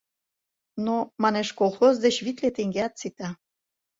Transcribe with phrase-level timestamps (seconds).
[0.85, 3.29] Но, манеш, колхоз деч витле теҥгеат сита.